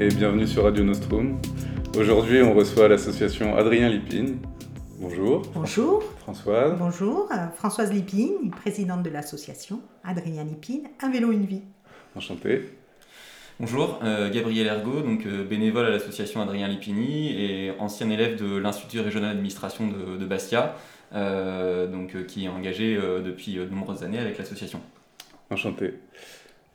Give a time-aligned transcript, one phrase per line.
[0.00, 1.38] Bonjour et bienvenue sur Radio Nostrum.
[1.94, 4.38] Aujourd'hui, on reçoit l'association Adrien Lipine.
[4.98, 5.42] Bonjour.
[5.54, 6.02] Bonjour.
[6.20, 6.74] Françoise.
[6.78, 7.28] Bonjour.
[7.30, 11.60] Euh, Françoise Lipine, présidente de l'association Adrien Lipine, Un vélo, une vie.
[12.16, 12.70] Enchanté.
[13.58, 18.56] Bonjour, euh, Gabriel Ergo, donc euh, bénévole à l'association Adrien Lipini et ancien élève de
[18.56, 20.76] l'Institut régional d'administration de, Bastia,
[21.12, 24.80] donc, qui est engagé depuis de nombreuses années avec l'association.
[25.50, 25.92] Enchanté.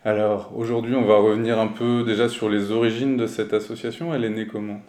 [0.06, 4.14] Alors aujourd'hui, on va revenir un peu déjà sur les origines de cette association.
[4.14, 4.80] Elle est née comment?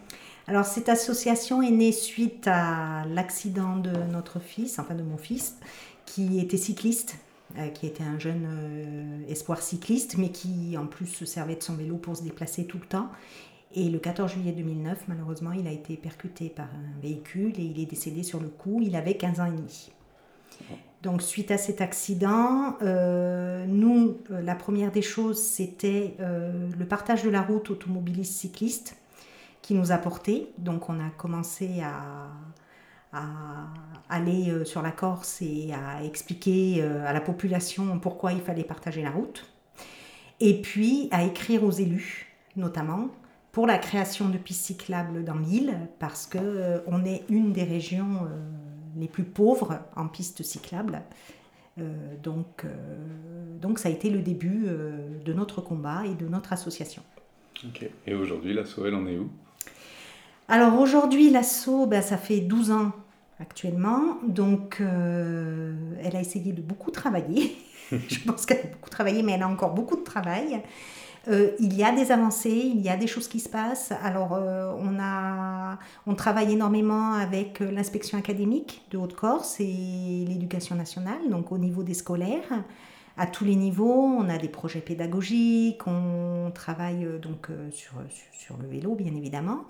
[0.45, 5.57] Alors cette association est née suite à l'accident de notre fils, enfin de mon fils,
[6.05, 7.17] qui était cycliste,
[7.57, 11.63] euh, qui était un jeune euh, espoir cycliste, mais qui en plus se servait de
[11.63, 13.09] son vélo pour se déplacer tout le temps.
[13.73, 17.81] Et le 14 juillet 2009, malheureusement, il a été percuté par un véhicule et il
[17.81, 18.81] est décédé sur le coup.
[18.83, 19.89] Il avait 15 ans et demi.
[21.03, 26.85] Donc suite à cet accident, euh, nous, euh, la première des choses, c'était euh, le
[26.85, 28.97] partage de la route automobiliste-cycliste
[29.61, 30.51] qui nous a porté.
[30.57, 32.29] Donc on a commencé à,
[34.09, 39.09] aller sur la Corse et à expliquer à la population pourquoi il fallait partager la
[39.09, 39.49] route.
[40.39, 43.07] Et puis à écrire aux élus, notamment,
[43.51, 48.27] pour la création de pistes cyclables dans l'île, parce qu'on est une des régions
[48.99, 51.01] les plus pauvres en pistes cyclables.
[51.79, 52.69] Euh, donc, euh,
[53.61, 57.03] donc ça a été le début euh, de notre combat et de notre association.
[58.05, 59.29] Et aujourd'hui, l'assaut, elle en est où?
[60.47, 62.91] Alors aujourd'hui, l'assaut, ben, ça fait 12 ans
[63.39, 64.19] actuellement.
[64.27, 67.57] Donc elle a essayé de beaucoup travailler.
[67.91, 70.61] Je pense qu'elle a beaucoup travaillé, mais elle a encore beaucoup de travail.
[71.29, 73.91] Euh, il y a des avancées, il y a des choses qui se passent.
[74.03, 80.75] Alors, euh, on, a, on travaille énormément avec euh, l'inspection académique de Haute-Corse et l'éducation
[80.75, 82.63] nationale, donc au niveau des scolaires.
[83.17, 87.93] À tous les niveaux, on a des projets pédagogiques, on travaille donc sur,
[88.31, 89.65] sur le vélo, bien évidemment.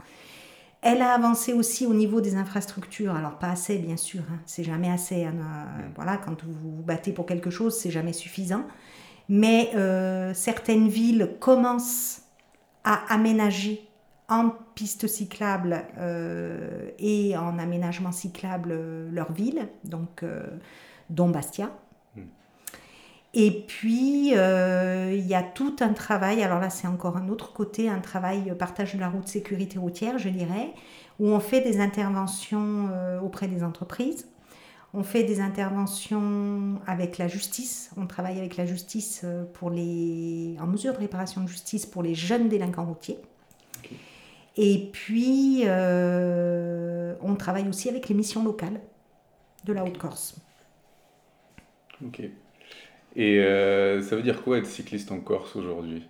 [0.81, 4.39] Elle a avancé aussi au niveau des infrastructures, alors pas assez bien sûr, hein.
[4.45, 5.23] c'est jamais assez.
[5.23, 5.33] Hein.
[5.95, 8.65] voilà, quand vous vous battez pour quelque chose, c'est jamais suffisant
[9.29, 12.21] mais euh, certaines villes commencent
[12.83, 13.87] à aménager
[14.29, 20.23] en pistes cyclables euh, et en aménagement cyclable euh, leur ville, donc
[21.09, 21.71] dont Bastia.
[22.15, 22.21] Hmm.
[23.33, 27.89] Et puis, il y a tout un travail, alors là c'est encore un autre côté,
[27.89, 30.73] un travail partage de la route sécurité routière, je dirais,
[31.19, 32.89] où on fait des interventions
[33.21, 34.27] auprès des entreprises,
[34.93, 37.91] on fait des interventions avec la justice.
[37.97, 42.03] On travaille avec la justice euh, pour les, en mesure de réparation de justice pour
[42.03, 43.19] les jeunes délinquants routiers.
[44.59, 48.81] Et puis, euh, on travaille aussi avec les missions locales
[49.65, 50.35] de la Haute-Corse.
[52.03, 52.21] Ok.
[53.15, 56.03] Et euh, ça veut dire quoi être cycliste en Corse aujourd'hui?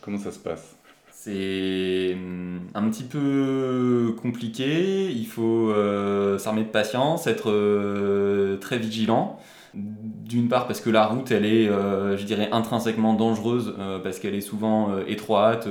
[0.00, 0.74] Comment ça se passe?
[1.22, 8.78] C'est hum, un petit peu compliqué, il faut euh, s'armer de patience, être euh, très
[8.78, 9.38] vigilant.
[9.74, 14.34] D'une part parce que la route, elle est, euh, je dirais, intrinsèquement dangereuse, parce qu'elle
[14.34, 15.68] est souvent étroite,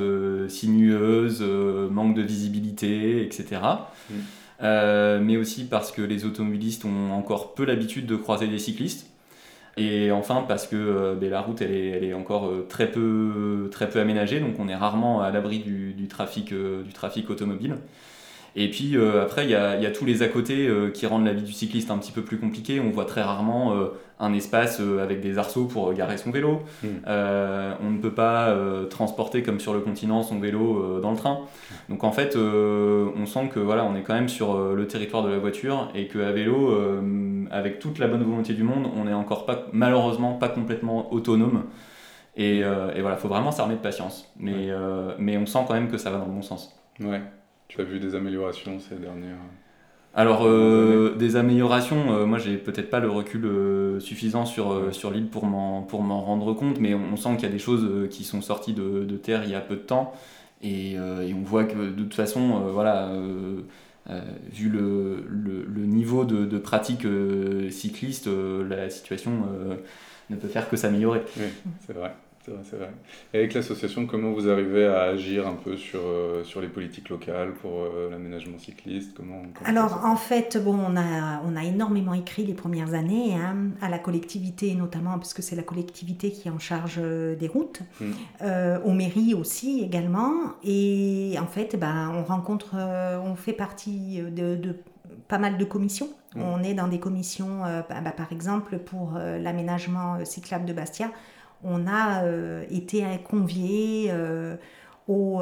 [0.47, 1.43] sinueuse,
[1.89, 3.61] manque de visibilité, etc.
[4.09, 4.13] Mmh.
[5.21, 9.08] mais aussi parce que les automobilistes ont encore peu l'habitude de croiser des cyclistes.
[9.79, 12.91] Et enfin, parce que euh, ben, la route, elle est, elle est encore euh, très,
[12.91, 16.91] peu, très peu aménagée, donc on est rarement à l'abri du, du, trafic, euh, du
[16.91, 17.77] trafic automobile.
[18.55, 21.33] Et puis après, il y a, y a, tous les à côté qui rendent la
[21.33, 22.79] vie du cycliste un petit peu plus compliquée.
[22.79, 23.75] On voit très rarement
[24.19, 26.63] un espace avec des arceaux pour garer son vélo.
[26.83, 26.87] Hmm.
[27.05, 28.57] on ne peut pas
[28.89, 31.41] transporter comme sur le continent son vélo dans le train.
[31.89, 35.29] Donc en fait, on sent que voilà, on est quand même sur le territoire de
[35.29, 36.75] la voiture et qu'à vélo,
[37.51, 41.65] avec toute la bonne volonté du monde, on n'est encore pas, malheureusement pas complètement autonome.
[42.35, 44.31] Et, euh, voilà, il faut vraiment s'armer de patience.
[44.39, 46.75] Mais, euh, mais on sent quand même que ça va dans le bon sens.
[46.99, 47.21] Ouais.
[47.67, 49.37] Tu as vu des améliorations ces dernières
[50.15, 53.47] alors, euh, des améliorations, moi j'ai peut-être pas le recul
[54.01, 57.45] suffisant sur, sur l'île pour m'en, pour m'en rendre compte, mais on, sent qu'il y
[57.45, 60.13] a des choses qui sont sorties de, de, terre il y a peu de temps,
[60.63, 63.61] et, et on voit que de toute façon, voilà, euh,
[64.51, 69.31] vu le, niveau de, pratique euh, cycliste, euh, la situation
[70.29, 71.21] ne peut faire que s'améliorer.
[72.45, 72.91] C'est vrai,
[73.33, 75.99] Et avec l'association, comment vous arrivez à agir un peu sur,
[76.43, 79.13] sur les politiques locales pour l'aménagement cycliste?
[79.13, 83.71] Comment, Alors, en fait, bon, on, a, on a énormément écrit les premières années hein,
[83.81, 87.81] à la collectivité, notamment parce que c'est la collectivité qui est en charge des routes,
[87.99, 88.13] hmm.
[88.85, 90.53] aux mairies aussi également.
[90.63, 94.75] Et en fait, ben, on rencontre, on fait partie de,
[95.27, 96.09] pas mal de commissions.
[96.35, 96.41] Hmm.
[96.41, 101.11] On est dans des commissions, bah, par exemple, pour l'aménagement cyclable de Bastia
[101.63, 104.55] on a euh, été conviés euh,
[105.07, 105.41] aux,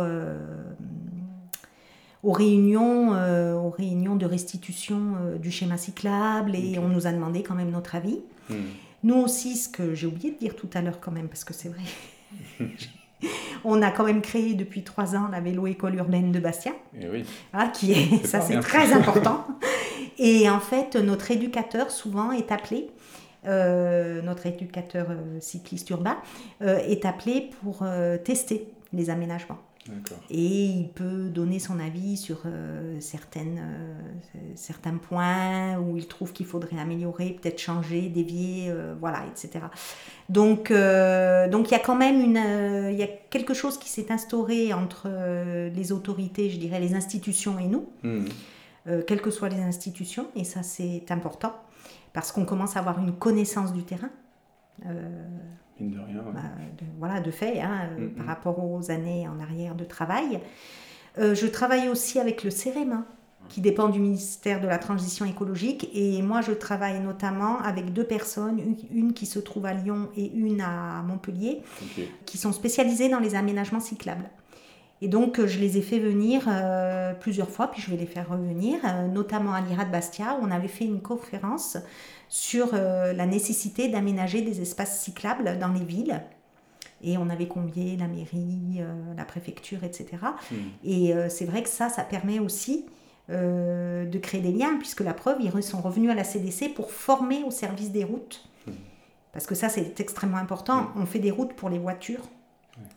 [2.23, 7.55] aux réunions, aux réunions de restitution du schéma cyclable et on nous a demandé quand
[7.55, 8.19] même notre avis.
[8.49, 8.55] Hmm.
[9.03, 11.53] Nous aussi, ce que j'ai oublié de dire tout à l'heure quand même, parce que
[11.53, 11.81] c'est vrai,
[13.63, 16.71] on a quand même créé depuis trois ans la vélo école urbaine de Bastia.
[16.95, 17.25] Et eh oui.
[17.53, 19.45] Ah, qui est, ça c'est très important.
[20.19, 22.89] Et en fait, notre éducateur souvent est appelé,
[23.47, 26.17] euh, notre éducateur euh, cycliste urbain,
[26.61, 27.85] euh, est appelé pour
[28.23, 29.59] tester les aménagements.
[30.29, 36.33] Et il peut donner son avis sur euh, certaines, euh, certains points où il trouve
[36.33, 39.65] qu'il faudrait améliorer, peut-être changer, dévier, euh, voilà, etc.
[40.29, 44.11] Donc, donc il y a quand même une, il y a quelque chose qui s'est
[44.11, 45.07] instauré entre
[45.73, 48.25] les autorités, je dirais les institutions et nous, mmh.
[49.07, 51.53] quelles que soient les institutions, et ça c'est important
[52.17, 54.09] parce qu'on commence à avoir une connaissance du terrain.
[55.79, 56.23] de rien.
[56.33, 56.41] Bah,
[56.97, 58.29] voilà, de fait, hein, euh, mm, par mm.
[58.29, 60.39] rapport aux années en arrière de travail.
[61.19, 63.03] Euh, je travaille aussi avec le CEREM,
[63.49, 65.91] qui dépend du ministère de la Transition écologique.
[65.93, 70.31] Et moi, je travaille notamment avec deux personnes, une, qui se trouve à Lyon et
[70.33, 71.61] une à Montpellier,
[72.25, 74.27] qui sont spécialisées dans les aménagements cyclables.
[75.01, 78.29] Et donc, je les ai fait venir euh, plusieurs fois, puis je vais les faire
[78.29, 78.79] revenir,
[79.13, 81.77] notamment à l'IRA de Bastia, où on avait fait une conférence
[82.29, 86.21] sur la nécessité d'aménager des espaces cyclables dans les villes.
[87.01, 90.07] Et on avait convié la mairie, euh, la préfecture, etc.
[90.51, 90.55] Hmm.
[90.83, 92.85] Et euh, c'est vrai que ça, ça permet aussi
[93.29, 96.91] euh, de créer des liens, puisque la preuve, ils sont revenus à la CDC pour
[96.91, 98.47] former au service des routes.
[98.65, 98.71] Hmm.
[99.31, 100.83] Parce que ça, c'est extrêmement important.
[100.83, 101.01] Hmm.
[101.01, 102.23] On fait des routes pour les voitures.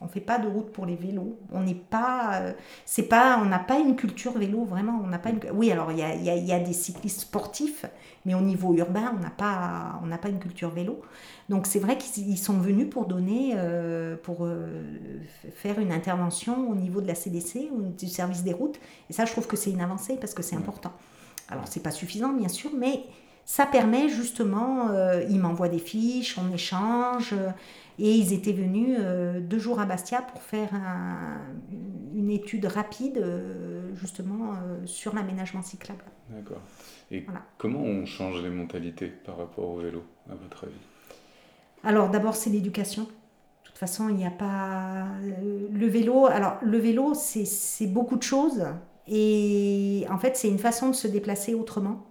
[0.01, 1.39] On ne fait pas de route pour les vélos.
[1.53, 2.41] On n'est pas,
[2.85, 5.01] c'est pas, on n'a pas une culture vélo vraiment.
[5.03, 5.41] On n'a pas une.
[5.53, 7.85] Oui, alors il y a, y a, des cyclistes sportifs,
[8.25, 11.01] mais au niveau urbain, on n'a pas, on n'a pas une culture vélo.
[11.49, 14.85] Donc c'est vrai qu'ils sont venus pour donner, euh, pour euh,
[15.53, 18.79] faire une intervention au niveau de la CDC ou du service des routes.
[19.09, 20.93] Et ça, je trouve que c'est une avancée parce que c'est important.
[21.49, 23.05] Alors c'est pas suffisant, bien sûr, mais
[23.51, 27.35] ça permet justement, euh, ils m'envoient des fiches, on échange.
[27.99, 28.97] et ils étaient venus
[29.41, 30.71] deux jours à Bastia pour faire
[32.15, 33.21] une étude rapide
[33.95, 34.53] justement
[34.85, 36.05] sur l'aménagement cyclable.
[36.29, 36.61] D'accord.
[37.11, 37.27] Et
[37.59, 40.75] comment on change les mentalités par rapport au vélo, à votre avis?
[41.83, 43.03] Alors d'abord, c'est l'éducation.
[43.03, 43.09] De
[43.65, 45.09] toute façon, il n'y a pas...
[45.73, 48.65] Le vélo, alors le vélo, c'est beaucoup de choses.
[49.09, 52.07] Et en fait, c'est une façon de se déplacer autrement.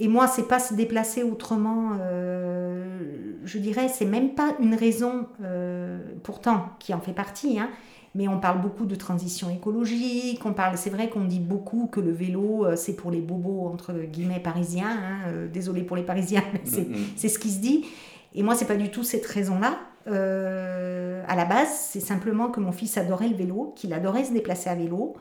[0.00, 5.26] Et moi, c'est pas se déplacer autrement, euh, je dirais, c'est même pas une raison,
[5.42, 7.68] euh, pourtant, qui en fait partie, hein,
[8.14, 12.00] mais on parle beaucoup de transition écologique, on parle, c'est vrai qu'on dit beaucoup que
[12.00, 16.44] le vélo, euh, c'est pour les bobos, entre guillemets, parisiens, hein, désolé pour les parisiens,
[16.52, 16.60] mais
[17.16, 17.84] c'est ce qui se dit.
[18.34, 19.78] Et moi, c'est pas du tout cette raison-là.
[20.06, 24.70] À la base, c'est simplement que mon fils adorait le vélo, qu'il adorait se déplacer
[24.70, 25.16] à vélo,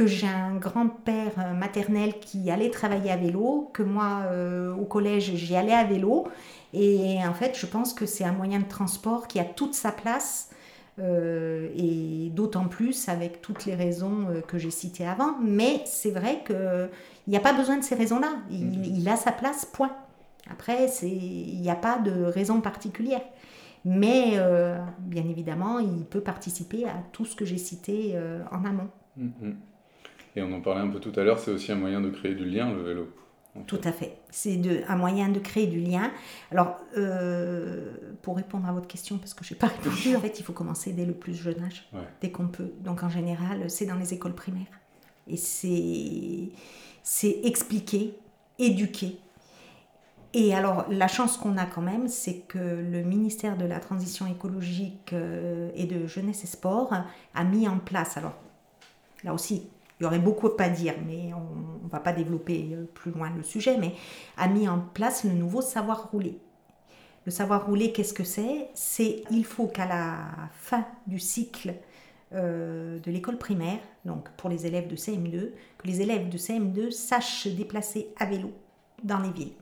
[0.00, 4.86] que j'ai un grand-père euh, maternel qui allait travailler à vélo, que moi, euh, au
[4.86, 6.26] collège, j'y allais à vélo.
[6.72, 9.92] Et en fait, je pense que c'est un moyen de transport qui a toute sa
[9.92, 10.50] place.
[10.98, 15.32] et d'autant plus avec toutes les raisons que j'ai citées avant.
[15.40, 16.90] Mais c'est vrai qu'il
[17.28, 18.32] n'y a pas besoin de ces raisons-là.
[18.50, 18.84] Il, mhm.
[18.84, 19.94] il, a sa place, point.
[20.50, 23.22] Après, il n'y a pas de raison particulière.
[23.84, 28.64] Mais euh, bien évidemment, il peut participer à tout ce que j'ai cité euh, en
[28.64, 28.90] amont.
[29.18, 29.54] Mm-hmm.
[30.40, 32.34] Et on en parlait un peu tout à l'heure, c'est aussi un moyen de créer
[32.34, 33.08] du lien, le vélo.
[33.66, 34.16] Tout à fait.
[34.30, 36.10] C'est un moyen de créer du lien.
[36.50, 37.92] Alors, euh,
[38.22, 40.52] pour répondre à votre question, parce que je n'ai pas répondu, en fait, il faut
[40.52, 41.86] commencer dès le plus jeune âge,
[42.22, 42.72] dès qu'on peut.
[42.80, 44.66] Donc, en général, c'est dans les écoles primaires.
[45.28, 46.50] Et c'est
[47.44, 48.14] expliquer,
[48.58, 49.18] éduquer,
[50.32, 54.26] et alors, la chance qu'on a quand même, c'est que le ministère de la Transition
[54.28, 56.94] écologique euh, et de Jeunesse et Sport
[57.34, 58.34] a mis en place, alors
[59.24, 59.68] là aussi,
[60.00, 63.30] il y aurait beaucoup à dire, mais on ne va pas développer euh, plus loin
[63.36, 63.94] le sujet, mais
[64.36, 66.38] a mis en place le nouveau savoir rouler.
[67.26, 68.68] Le savoir rouler, qu'est-ce que c'est?
[68.74, 70.16] C'est il faut qu'à la
[70.54, 71.74] fin du cycle
[72.32, 76.90] euh, de l'école primaire, donc pour les élèves de CM2, que les élèves de CM2
[76.90, 78.52] sachent se déplacer à vélo
[79.04, 79.52] dans les villes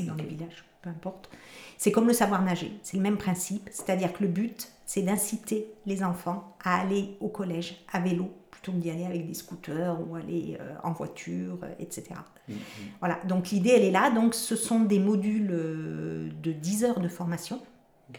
[0.00, 1.28] dans les villages, peu importe.
[1.76, 5.72] C'est comme le savoir nager, c'est le même principe, c'est-à-dire que le but, c'est d'inciter
[5.86, 9.98] les enfants à aller au collège à vélo plutôt que d'y aller avec des scooters
[10.06, 12.10] ou aller euh, en voiture, euh, etc.
[12.48, 12.54] Mm-hmm.
[13.00, 14.10] Voilà, donc l'idée, elle est là.
[14.10, 17.60] Donc ce sont des modules euh, de 10 heures de formation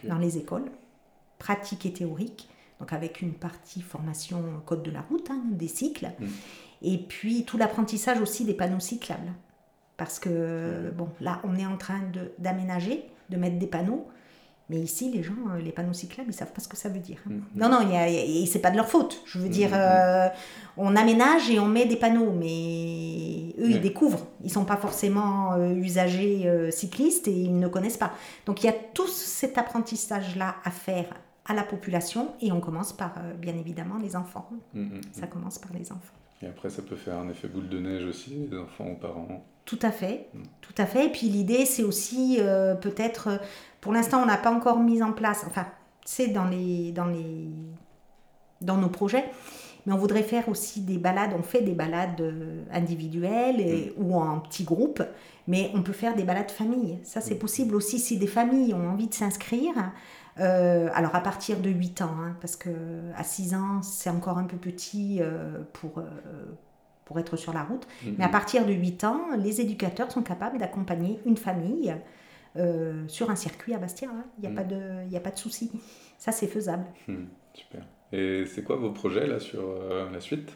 [0.02, 0.64] dans les écoles,
[1.38, 2.48] pratique et théorique,
[2.80, 6.26] donc avec une partie formation code de la route, hein, des cycles, mm.
[6.82, 9.32] et puis tout l'apprentissage aussi des panneaux cyclables.
[9.96, 12.00] Parce que, bon, là, on est en train
[12.38, 14.08] d'aménager, de, mettre des panneaux.
[14.70, 16.98] Mais ici, les gens, euh, les panneaux cyclables, ils savent pas ce que ça veut
[16.98, 17.18] dire.
[17.26, 17.38] Mm.
[17.56, 17.80] Non, non,
[18.46, 19.20] c'est pas de leur faute.
[19.26, 20.28] Je veux Mm, dire, mm, euh,
[20.78, 24.26] on aménage et on met des panneaux, mais eux, ils découvrent.
[24.42, 28.12] Ils sont pas forcément euh, usagers euh, cyclistes et ils ne connaissent pas.
[28.46, 31.06] Donc il y a tout cet apprentissage-là à faire
[31.46, 34.48] à la population et on commence par, bien évidemment, les enfants.
[35.12, 36.14] Ça commence par les enfants.
[36.42, 39.44] Et après, ça peut faire un effet boule de neige aussi, les enfants aux parents.
[39.64, 40.42] Tout à fait, Mm.
[40.60, 41.06] tout à fait.
[41.06, 43.36] Et puis l'idée, c'est aussi euh, peut-être, euh,
[43.80, 45.66] pour l'instant, on n'a pas encore mis en place, enfin,
[46.04, 47.48] c'est dans les, dans les,
[48.60, 49.24] dans nos projets,
[49.86, 51.32] mais on voudrait faire aussi des balades.
[51.38, 55.02] On fait des balades euh, individuelles et- ou en petits groupes,
[55.46, 56.98] mais on peut faire des balades famille.
[57.04, 57.38] Ça, c'est Mm.
[57.38, 59.72] possible aussi si des familles ont envie de s'inscrire.
[60.40, 62.70] Euh, alors à partir de 8 ans, hein, parce que
[63.16, 66.02] à 6 ans, c'est encore un peu petit euh, pour, euh,
[67.04, 67.86] pour être sur la route.
[68.04, 68.32] Mm, Mais à mm.
[68.32, 71.94] partir de 8 ans, les éducateurs sont capables d'accompagner une famille
[73.08, 74.08] sur un circuit à Bastia.
[74.08, 74.24] hein.
[74.38, 74.54] Il n'y a, Mm.
[74.54, 75.72] pas de- il y a pas de souci.
[76.18, 76.84] Ça, c'est faisable.
[77.08, 77.82] Hmm, super.
[78.12, 79.60] Et c'est quoi vos projets là sur
[80.12, 80.52] la suite?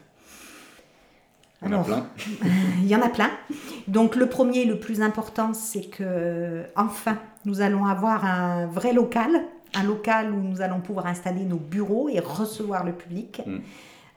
[1.61, 2.07] On Alors, a plein.
[2.77, 3.29] Il y en a plein.
[3.89, 9.41] Donc le premier, le plus important, c'est que enfin, nous allons avoir un vrai local,
[9.73, 13.41] un local où nous allons pouvoir installer nos bureaux et recevoir le public.
[13.45, 13.59] Mm.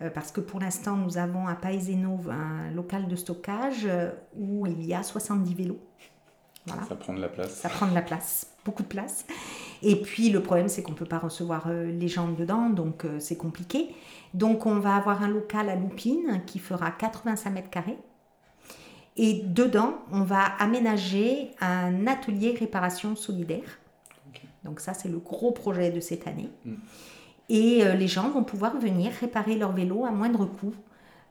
[0.02, 4.66] Euh, Parce que pour l'instant, nous avons à Paesenov un local de stockage euh, où
[4.66, 5.80] il y a 70 vélos.
[6.66, 6.82] Voilà.
[6.88, 7.54] Ça prend de la place.
[7.54, 9.26] Ça prend de la place, beaucoup de place.
[9.82, 13.04] Et puis le problème, c'est qu'on ne peut pas recevoir euh, les gens dedans, donc
[13.04, 13.94] euh, c'est compliqué.
[14.34, 17.98] Donc on va avoir un local à Loupine qui fera 85 mètres carrés.
[19.16, 23.78] Et dedans, on va aménager un atelier réparation solidaire.
[24.64, 26.48] Donc ça, c'est le gros projet de cette année.
[26.64, 26.74] Mm.
[27.48, 30.74] Et euh, les gens vont pouvoir venir réparer leur vélo à moindre coût.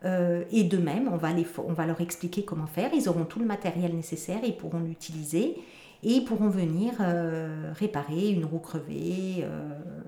[0.04, 2.92] Euh, et d'eux-mêmes, on, va les fo- on va leur expliquer comment faire.
[2.94, 5.56] Ils auront tout le matériel nécessaire, ils pourront l'utiliser
[6.04, 9.46] et ils pourront venir euh, réparer une roue crevée,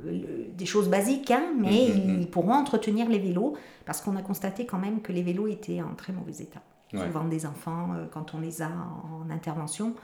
[0.04, 2.22] le- des choses basiques, hein, mais Mhm, mhm.
[2.22, 3.54] ils pourront entretenir les vélos
[3.86, 6.62] parce qu'on a constaté quand même que les vélos étaient en très mauvais état.
[6.94, 7.06] Ouais.
[7.08, 9.96] Souvent des enfants, euh, quand on les a en intervention,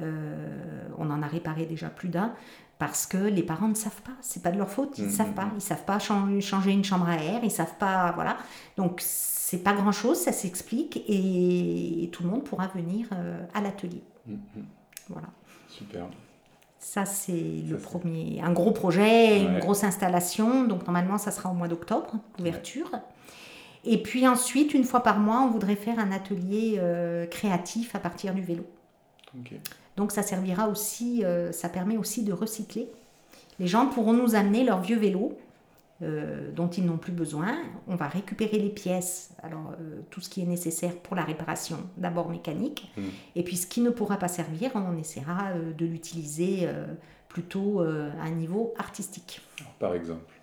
[0.00, 2.32] euh, on en a réparé déjà plus d'un
[2.78, 5.14] parce que les parents ne savent pas, c'est pas de leur faute, ils ne Mhm.
[5.14, 8.38] savent pas, ils savent pas chan- changer une chambre à air, ils savent pas, voilà.
[8.78, 13.60] Donc c'est pas grand chose, ça s'explique et, tout le monde pourra venir euh, à
[13.60, 14.02] l'atelier.
[15.10, 15.28] Voilà.
[15.68, 16.06] Super.
[16.78, 20.64] Ça c'est le premier, un gros projet, une grosse installation.
[20.64, 22.90] Donc normalement ça sera au mois d'octobre, l'ouverture.
[23.84, 27.98] Et puis ensuite, une fois par mois, on voudrait faire un atelier euh, créatif à
[27.98, 28.64] partir du vélo.
[29.96, 32.88] Donc ça servira aussi, euh, ça permet aussi de recycler.
[33.58, 35.38] Les gens pourront nous amener leurs vieux vélos
[36.02, 37.56] euh, dont ils n'ont plus besoin.
[37.86, 39.72] On va récupérer les pièces, alors
[40.10, 43.02] tout ce qui est nécessaire pour la réparation, d'abord mécanique, Mm.
[43.36, 46.68] et puis ce qui ne pourra pas servir, on essaiera de l'utiliser
[47.28, 49.40] plutôt à un niveau artistique.
[49.78, 50.39] Par exemple.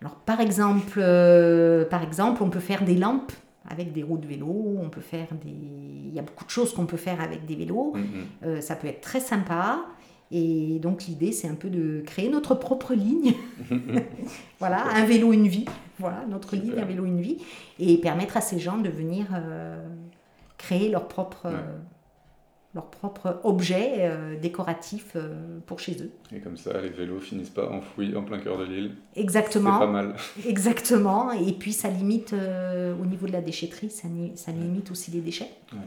[0.00, 3.32] Alors par exemple, euh, par exemple, on peut faire des lampes
[3.68, 5.50] avec des roues de vélo, on peut faire des...
[5.50, 7.92] Il y a beaucoup de choses qu'on peut faire avec des vélos.
[7.94, 8.24] Hmm, hmm.
[8.44, 9.80] Euh, ça peut être très sympa.
[10.30, 13.34] Et donc l'idée, c'est un peu de créer notre propre ligne.
[14.58, 15.66] voilà, un vélo, une vie.
[15.98, 16.64] Voilà, notre Super.
[16.64, 17.38] ligne, un vélo, une vie.
[17.78, 19.84] Et permettre à ces gens de venir euh,
[20.58, 21.52] créer leur propre, Ouais.
[22.76, 26.12] Leur propre objet euh, décoratif euh, pour chez eux.
[26.32, 28.92] Et comme ça, les vélos finissent pas enfouis en plein cœur de l'île.
[28.94, 30.14] C'est pas Exactement, mal.
[30.46, 31.32] exactement.
[31.32, 34.06] Et puis ça limite, euh, au niveau de la déchetterie, ça,
[34.52, 35.50] limite aussi les déchets.
[35.72, 35.78] Ouais.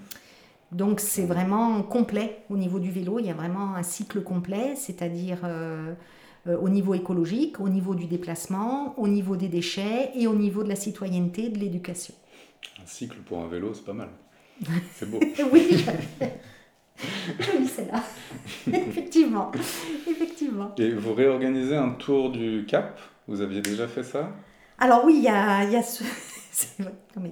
[0.72, 4.76] Donc c'est vraiment complet au niveau du vélo, il y a vraiment un cycle complet,
[4.76, 5.40] c'est-à-dire
[6.48, 10.64] euh, au niveau écologique, au niveau du déplacement, au niveau des déchets et au niveau
[10.64, 12.14] de la citoyenneté, de l'éducation.
[12.82, 14.10] Un cycle pour un vélo, c'est pas mal.
[14.96, 15.20] C'est beau.
[15.54, 15.86] Oui,
[17.40, 18.04] jolie celle-là.
[18.74, 19.52] effectivement,
[20.10, 20.74] effectivement.
[20.78, 23.00] Et vous réorganisez un tour du Cap?
[23.28, 24.32] Vous aviez déjà fait ça?
[24.80, 26.04] Alors oui, il y a, il y a ce...
[26.52, 27.32] c'est vrai, non, mais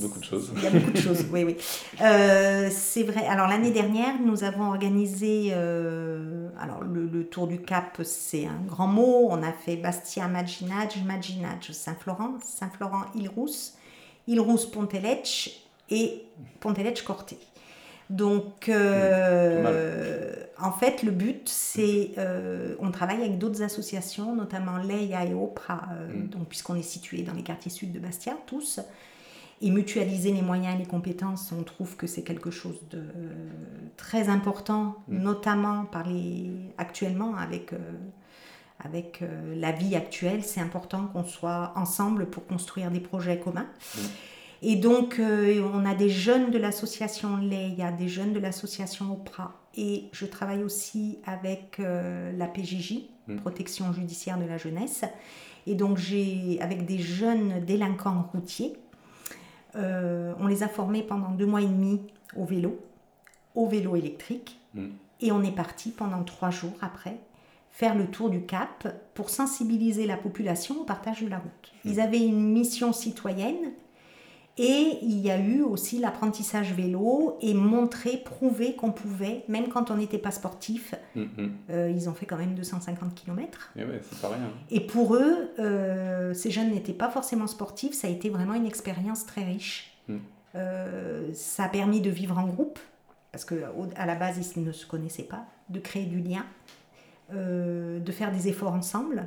[0.00, 0.52] Beaucoup de choses.
[0.56, 1.56] Il y a beaucoup de choses, oui, oui.
[2.02, 3.26] Euh, c'est vrai.
[3.26, 8.60] Alors l'année dernière, nous avons organisé, euh, alors le, le Tour du Cap, c'est un
[8.66, 9.28] grand mot.
[9.30, 13.78] On a fait Bastia, Maginage, Maginage, Saint-Florent, Saint-Florent, Île-Rousse,
[14.26, 16.24] Île-Rousse, Ponteletch et
[16.60, 17.38] Ponteletch-Corté.
[18.08, 25.24] Donc, euh, en fait, le but, c'est, euh, on travaille avec d'autres associations, notamment Leia
[25.24, 26.28] et Opra, euh, Mm.
[26.28, 28.80] donc puisqu'on est situé dans les quartiers sud de Bastia, tous,
[29.60, 33.02] et mutualiser les moyens et les compétences, on trouve que c'est quelque chose de
[33.96, 35.22] très important, Mm.
[35.22, 37.72] notamment par les, actuellement avec,
[38.84, 39.24] avec
[39.56, 40.44] la vie actuelle.
[40.44, 43.66] C'est important qu'on soit ensemble pour construire des projets communs.
[43.96, 44.00] Mm.
[44.62, 49.54] Et donc, euh, on a des jeunes de l'association Leia, des jeunes de l'association Opra
[49.76, 53.36] et je travaille aussi avec euh, la PJJ, Mm.
[53.36, 55.04] Protection judiciaire de la jeunesse.
[55.66, 58.76] Et donc, j'ai, avec des jeunes délinquants routiers,
[59.74, 62.00] euh, on les a formés pendant deux mois et demi
[62.36, 62.78] au vélo,
[63.54, 64.60] au vélo électrique.
[64.74, 64.86] Mm.
[65.20, 67.18] Et on est parti pendant trois jours après
[67.70, 71.72] faire le tour du Cap pour sensibiliser la population au partage de la route.
[71.84, 73.72] Ils avaient une mission citoyenne
[74.58, 79.90] et il y a eu aussi l'apprentissage vélo et montrer, prouver qu'on pouvait, même quand
[79.90, 81.50] on n'était pas sportif, Mm, mm.
[81.70, 83.72] euh, ils ont fait quand même 250 km.
[83.76, 84.50] Et ouais, c'est pas rien.
[84.70, 88.66] Et pour eux, euh, ces jeunes n'étaient pas forcément sportifs, ça a été vraiment une
[88.66, 89.96] expérience très riche.
[90.08, 90.16] Mm.
[90.54, 92.78] Euh, ça a permis de vivre en groupe,
[93.32, 96.44] parce qu'à la base, ils ne se connaissaient pas, de créer du lien,
[97.32, 99.26] de faire des efforts ensemble.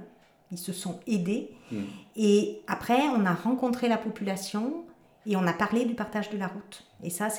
[0.51, 1.51] Ils se sont aidés.
[1.71, 1.77] Mm.
[2.15, 4.83] Et après, on a rencontré la population
[5.29, 6.83] et on a parlé du partage de la route.
[7.03, 7.29] Et ça,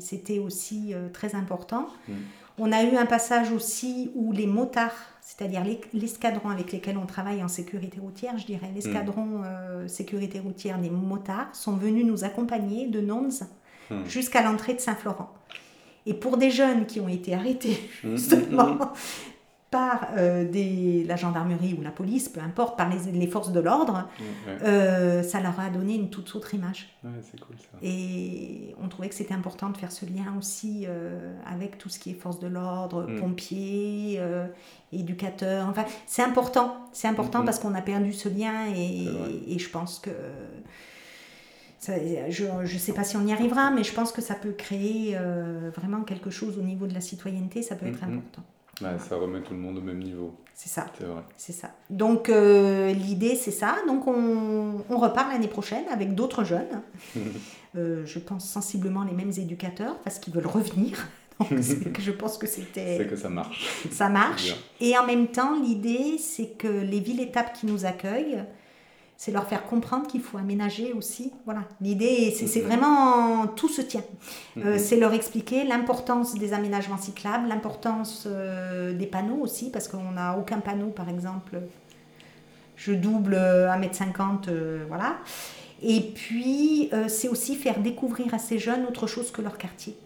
[0.00, 1.86] c'était aussi euh, très important.
[2.08, 2.12] Mm.
[2.58, 7.06] On a eu un passage aussi où les motards, c'est-à-dire les- l'escadron avec lesquels on
[7.06, 12.24] travaille en sécurité routière, je dirais, l'escadron euh, sécurité routière des motards, sont venus nous
[12.24, 13.28] accompagner de Nons
[13.90, 14.04] Mm.
[14.06, 15.30] jusqu'à l'entrée de Saint-Florent.
[16.04, 18.88] Et pour des jeunes qui ont été arrêtés Mm, justement mm,
[19.70, 23.60] par euh, des, la gendarmerie ou la police, peu importe, par les, les forces de
[23.60, 24.22] l'ordre, mm.
[24.50, 26.88] Ouais, euh, ça leur a donné une toute autre image.
[27.04, 27.76] ouais, c'est cool ça.
[27.82, 31.98] Et on trouvait que c'était important de faire ce lien aussi euh, avec tout ce
[31.98, 33.20] qui est force de l'ordre, Mm.
[33.20, 34.20] pompiers,
[34.92, 35.66] éducateurs.
[35.68, 36.76] Enfin, c'est important.
[36.92, 37.44] C'est important Mhm.
[37.44, 40.10] parce qu'on a perdu ce lien et, je pense que.
[41.78, 41.92] ça-
[42.30, 45.16] je ne sais pas si on y arrivera, mais je pense que ça peut créer
[45.76, 48.14] vraiment quelque chose au niveau de la citoyenneté, ça peut être Mhm.
[48.18, 48.42] important.
[48.80, 50.86] Ouais, ça remet tout le monde au même niveau, C'est ça.
[50.96, 51.22] c'est vrai.
[51.36, 51.70] C'est ça.
[51.90, 53.76] Donc euh, l'idée c'est ça.
[53.88, 56.82] Donc on, on repart l'année prochaine avec d'autres jeunes.
[57.76, 61.06] Euh, je pense sensiblement les mêmes éducateurs parce qu'ils veulent revenir.
[61.38, 63.84] Donc c'est je pense que C'est c'était que ça marche.
[63.90, 64.54] ça marche.
[64.80, 68.42] Et en même temps l'idée c'est que les villes étapes qui nous accueillent,
[69.20, 71.32] c'est leur faire comprendre qu'il faut aménager aussi.
[71.44, 71.64] Voilà.
[71.80, 74.04] L'idée c'est vraiment tout se tient.
[74.58, 80.12] Euh, c'est leur expliquer l'importance des aménagements cyclables, l'importance euh, des panneaux aussi, parce qu'on
[80.12, 81.58] n'a aucun panneau, par exemple,
[82.76, 85.16] je double euh, 1m50, euh, voilà.
[85.82, 89.96] Et puis, c'est aussi faire découvrir à ces jeunes autre chose que leur quartier.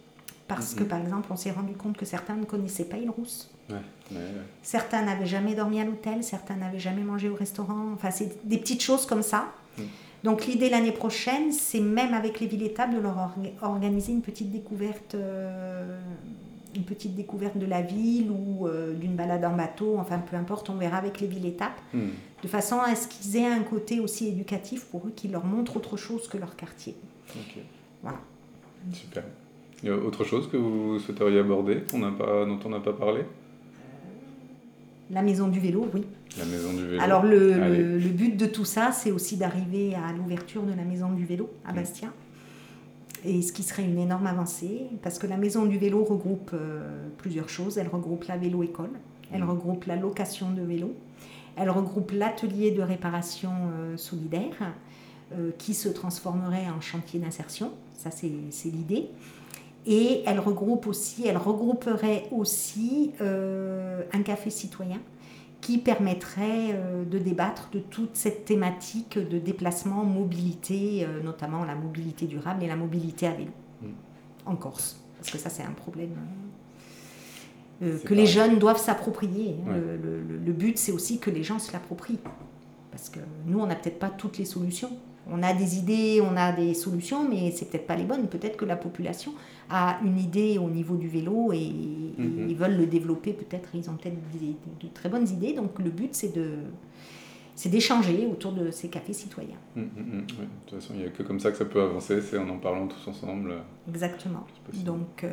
[0.47, 0.89] Parce que, Mhm.
[0.89, 3.51] par exemple, on s'est rendu compte que certains ne connaissaient pas Île-Rousse.
[3.73, 4.43] Ouais, ouais, ouais.
[4.63, 7.91] Certains n'avaient jamais dormi à l'hôtel, certains n'avaient jamais mangé au restaurant.
[7.95, 9.53] Enfin, c'est des petites choses comme ça.
[9.79, 9.83] Mm.
[10.25, 14.23] Donc l'idée l'année prochaine, c'est même avec les villes étapes de leur orga- organiser une
[14.23, 15.99] petite découverte, euh,
[16.77, 19.97] une petite découverte de la ville ou euh, d'une balade en bateau.
[19.99, 22.11] Enfin, peu importe, on verra avec les villes étapes, Hmm.
[22.43, 25.77] de façon à ce qu'ils aient un côté aussi éducatif pour eux, qui leur montre
[25.77, 26.95] autre chose que leur quartier.
[27.35, 27.59] Ok.
[28.03, 28.19] Voilà.
[28.93, 29.25] Super.
[29.83, 33.23] Il y a autre chose que vous souhaiteriez aborder pas, dont on n'a pas parlé?
[35.11, 36.05] La maison du vélo, oui.
[36.39, 37.03] La maison du vélo.
[37.03, 37.77] Alors le, Allez.
[37.79, 41.25] le- le but de tout ça, c'est aussi d'arriver à l'ouverture de la maison du
[41.27, 41.77] vélo à Mm.
[41.77, 42.09] Bastia.
[43.25, 47.09] Et ce qui serait une énorme avancée, parce que la maison du vélo regroupe euh,
[47.19, 47.79] plusieurs choses.
[47.79, 48.91] Elle regroupe la vélo-école,
[49.33, 49.51] elle Mm.
[49.51, 50.95] regroupe la location de vélo,
[51.57, 54.73] elle regroupe l'atelier de réparation euh, solidaire,
[55.35, 57.73] euh, qui se transformerait en chantier d'insertion.
[57.97, 59.09] Ça, c'est c'est l'idée.
[59.87, 64.99] Et elle regroupe aussi, elle regrouperait aussi euh, un café citoyen
[65.61, 71.75] qui permettrait euh, de débattre de toute cette thématique de déplacement, mobilité, euh, notamment la
[71.75, 73.51] mobilité durable et la mobilité à vélo
[73.83, 73.87] Mm.
[74.47, 75.01] en Corse.
[75.19, 76.11] Parce que ça, c'est un problème
[77.83, 79.57] euh, que les jeunes doivent s'approprier.
[79.67, 79.75] Ouais.
[79.75, 82.19] Le, le- le- le but, c'est aussi que les gens se l'approprient.
[82.93, 84.91] Parce que nous, on n'a peut-être pas toutes les solutions.
[85.31, 88.27] On a des idées, on a des solutions, mais c'est peut-être pas les bonnes.
[88.27, 89.33] Peut-être que la population
[89.71, 92.47] a une idée au niveau du vélo et, et Mhm.
[92.51, 93.33] ils veulent le développer.
[93.33, 94.17] Peut-être ils ont peut-être
[94.81, 95.53] de très bonnes idées.
[95.55, 96.49] Donc le but, c'est de
[97.55, 99.59] c'est d'échanger autour de ces cafés citoyens.
[99.77, 99.81] Hmm.
[99.83, 100.25] Ouais, De
[100.67, 102.57] toute façon, il n'y a que comme ça que ça peut avancer, c'est en en
[102.59, 103.55] parlant tous ensemble.
[103.89, 104.45] Exactement.
[104.55, 104.85] C'est possible.
[104.87, 105.33] Donc, euh,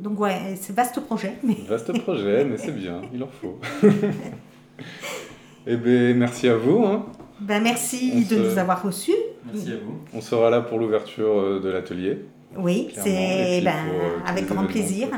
[0.00, 3.58] donc ouais, c'est vaste projet, mais Vaste projet, mais c'est bien, il en faut.
[5.66, 6.84] Eh bien, merci à vous.
[6.84, 7.04] hein.
[7.40, 9.12] Ben merci On de se- nous avoir reçus.
[9.52, 9.98] Merci à vous.
[10.14, 12.18] On sera là pour l'ouverture euh, de l'atelier
[12.56, 13.74] Oui, c'est ben,
[14.26, 15.08] avec grand plaisir.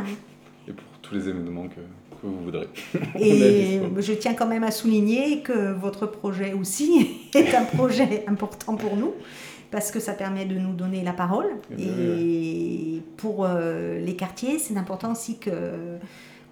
[0.69, 1.81] et pour tous les événements que,
[2.21, 2.69] que vous voudrez.
[3.19, 8.77] Et je tiens quand même à souligner que votre projet aussi est un projet important
[8.77, 9.13] pour nous
[9.71, 11.47] parce que ça permet de nous donner la parole.
[11.79, 11.83] Eh
[12.97, 15.51] Et pour euh, les quartiers, c'est important aussi que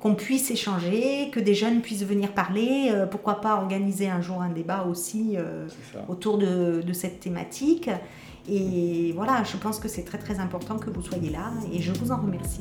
[0.00, 2.90] qu'on puisse échanger, que des jeunes puissent venir parler.
[2.90, 5.68] Euh, pourquoi pas organiser un jour un débat aussi euh,
[6.08, 7.90] autour de, de cette thématique.
[8.48, 11.92] Et voilà, je pense que c'est très très important que vous soyez là et je
[11.92, 12.60] vous en remercie.